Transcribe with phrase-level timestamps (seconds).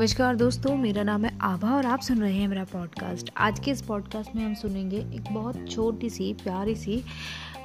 [0.00, 3.70] नमस्कार दोस्तों, मेरा नाम है आभा और आप सुन रहे हैं मेरा पॉडकास्ट आज के
[3.70, 6.96] इस पॉडकास्ट में हम सुनेंगे एक बहुत छोटी सी, प्यारी सी,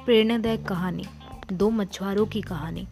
[0.04, 1.04] प्रेरणादायक कहानी,
[1.52, 2.86] दो मछुआरों की कहानी।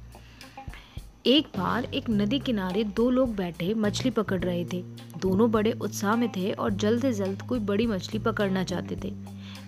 [1.27, 4.83] एक बार एक नदी किनारे दो लोग बैठे मछली पकड़ रहे थे।
[5.19, 9.11] दोनों बड़े उत्साह में थे और जल्द से जल्द कोई बड़ी मछली पकड़ना चाहते थे।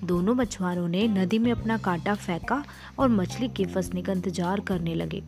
[0.05, 2.65] दोनों मछुआरों ने नदी में अपना कांटा फेंका
[2.98, 5.23] और मछली के फंसने का इंतज़ार करने लगे।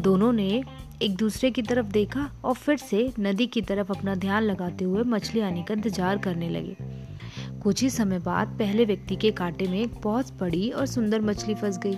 [0.00, 0.62] दोनों ने
[1.02, 5.02] एक दूसरे की तरफ़ देखा और फिर से नदी की तरफ़ अपना ध्यान लगाते हुए
[5.02, 6.76] मछली आने का इंतज़ार करने लगे।
[7.62, 11.54] कुछ ही समय बाद पहले व्यक्ति के कांटे में एक बहुत बड़ी और सुंदर मछली
[11.54, 11.96] फंस गई।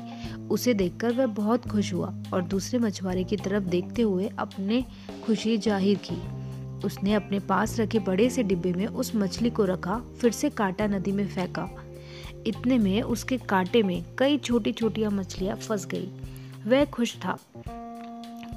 [0.48, 4.84] उसे देखकर वह बहुत खुश हुआ और दूसरे मछुआरे की तरफ़ देखते हुए अपने
[5.26, 6.16] खुशी ज़ाहिर की।
[6.86, 10.86] उसने अपने पास रखे बड़े से डिब्बे में उस मछली को रखा, फिर से कांटा
[10.86, 11.68] नदी में फेंका।
[12.46, 16.10] इतने में उसके कांटे में कई छोटी छोटी मछलियाँ फंस गई।
[16.66, 17.38] वह खुश था।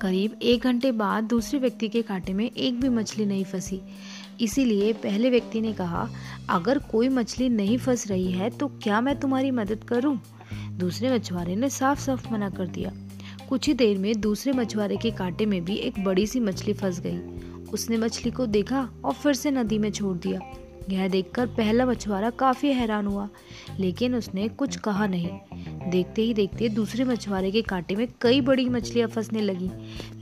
[0.02, 3.82] करीब एक घंटे बाद दूसरे व्यक्ति के कांटे में एक भी मछली नहीं फंसी।
[4.42, 6.08] इसीलिए पहले व्यक्ति ने कहा,
[6.50, 10.20] अगर कोई मछली नहीं फंस रही है तो क्या मैं तुम्हारी मदद करूँ?
[10.72, 12.92] दूसरे मछुआरे ने साफ़ साफ़ मना कर दिया।
[13.50, 17.00] कुछ ही देर में दूसरे मछुआरे के कांटे में भी एक बड़ी सी मछली फंस
[17.00, 17.18] गई।
[17.74, 20.40] उसने मछली को देखा और फिर से नदी में छोड़ दिया।
[20.90, 23.30] यह देखकर पहला मछुआरा काफ़ी हैरान हुआ,
[23.80, 25.30] लेकिन उसने कुछ कहा नहीं।
[25.90, 29.70] देखते ही देखते दूसरे मछुआरे के कांटे में कई बड़ी मछलियाँ फंसने लगी।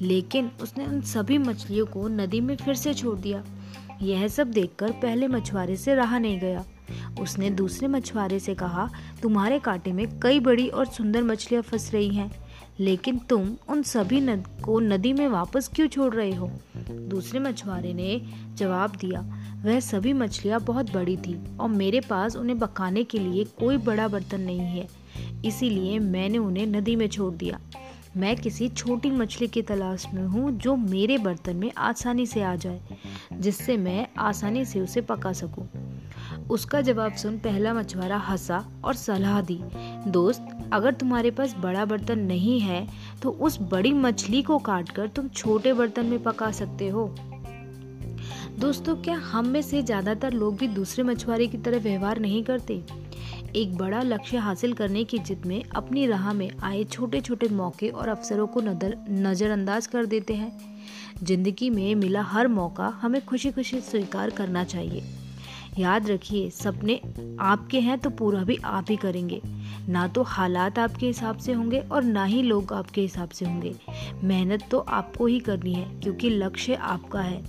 [0.01, 3.43] लेकिन उसने उन सभी मछलियों को नदी में फिर से छोड़ दिया।
[4.01, 6.63] यह सब देखकर पहले मछुआरे से रहा नहीं गया।
[7.19, 8.89] उसने दूसरे मछुआरे से कहा,
[9.21, 12.31] तुम्हारे कांटे में कई बड़ी और सुंदर मछलियाँ फंस रही हैं,
[12.79, 16.51] लेकिन तुम उन सभी नद, को नदी में वापस क्यों छोड़ रहे हो?
[16.89, 18.21] दूसरे मछुआरे ने
[18.55, 19.21] जवाब दिया,
[19.65, 24.07] वह सभी मछलियाँ बहुत बड़ी थी और मेरे पास उन्हें पकाने के लिए कोई बड़ा
[24.07, 24.87] बर्तन नहीं है।
[25.45, 27.59] इसीलिए मैंने उन्हें नदी में छोड़ दिया।
[28.17, 32.55] मैं किसी छोटी मछली की तलाश में हूँ जो मेरे बर्तन में आसानी से आ
[32.55, 32.79] जाए,
[33.33, 35.67] जिससे मैं आसानी से उसे पका सकूँ।
[36.49, 39.59] उसका जवाब सुन पहला मछुआरा हंसा और सलाह दी,
[40.07, 42.87] दोस्त, अगर तुम्हारे पास बड़ा बर्तन नहीं है
[43.21, 47.07] तो उस बड़ी मछली को काटकर तुम छोटे बर्तन में पका सकते हो।
[48.59, 52.81] दोस्तों, क्या हम में से ज़्यादातर लोग भी दूसरे मछुआरे की तरह व्यवहार नहीं करते?
[53.47, 57.89] एक बड़ा लक्ष्य हासिल करने की जिद में अपनी राह में आए छोटे छोटे मौके
[57.89, 60.51] और अवसरों को नज़र नज़रअंदाज कर देते हैं।
[61.23, 65.03] ज़िंदगी में मिला हर मौका हमें खुशी खुशी स्वीकार करना चाहिए।
[65.79, 66.99] याद रखिए, सपने
[67.41, 69.41] आपके हैं तो पूरा भी आप ही करेंगे।
[69.89, 73.75] ना तो हालात आपके हिसाब से होंगे और ना ही लोग आपके हिसाब से होंगे।
[74.23, 77.43] मेहनत तो आपको ही करनी है, क्योंकि लक्ष्य आपका है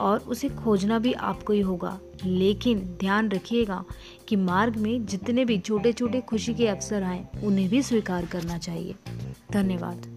[0.00, 3.84] और उसे खोजना भी आपको ही होगा। लेकिन ध्यान रखिएगा
[4.28, 8.58] कि मार्ग में जितने भी छोटे छोटे खुशी के अवसर आए, उन्हें भी स्वीकार करना
[8.58, 8.94] चाहिए।
[9.52, 10.12] धन्यवाद।